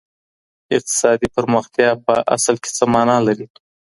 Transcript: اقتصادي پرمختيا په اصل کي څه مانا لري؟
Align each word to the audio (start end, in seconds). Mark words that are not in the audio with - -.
اقتصادي 0.75 1.27
پرمختيا 1.35 1.89
په 2.05 2.13
اصل 2.35 2.55
کي 2.63 2.69
څه 2.77 2.83
مانا 2.93 3.17
لري؟ 3.27 3.47